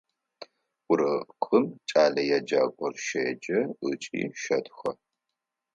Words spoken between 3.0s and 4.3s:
щеджэ ыкӏи